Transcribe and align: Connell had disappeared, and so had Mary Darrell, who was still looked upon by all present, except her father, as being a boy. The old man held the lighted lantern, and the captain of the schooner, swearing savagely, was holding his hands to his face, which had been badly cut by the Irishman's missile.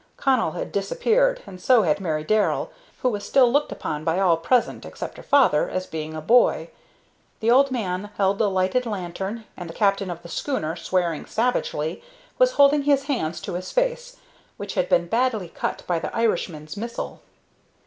Connell 0.17 0.53
had 0.53 0.71
disappeared, 0.71 1.43
and 1.45 1.61
so 1.61 1.83
had 1.83 1.99
Mary 1.99 2.23
Darrell, 2.23 2.71
who 3.03 3.09
was 3.09 3.23
still 3.23 3.51
looked 3.51 3.71
upon 3.71 4.03
by 4.03 4.19
all 4.19 4.35
present, 4.35 4.83
except 4.83 5.15
her 5.17 5.21
father, 5.21 5.69
as 5.69 5.85
being 5.85 6.15
a 6.15 6.21
boy. 6.21 6.71
The 7.39 7.51
old 7.51 7.69
man 7.69 8.09
held 8.17 8.39
the 8.39 8.49
lighted 8.49 8.87
lantern, 8.87 9.45
and 9.55 9.69
the 9.69 9.75
captain 9.75 10.09
of 10.09 10.23
the 10.23 10.27
schooner, 10.27 10.75
swearing 10.75 11.27
savagely, 11.27 12.01
was 12.39 12.53
holding 12.53 12.81
his 12.81 13.03
hands 13.03 13.39
to 13.41 13.53
his 13.53 13.71
face, 13.71 14.17
which 14.57 14.73
had 14.73 14.89
been 14.89 15.05
badly 15.05 15.49
cut 15.49 15.83
by 15.85 15.99
the 15.99 16.15
Irishman's 16.15 16.75
missile. 16.75 17.21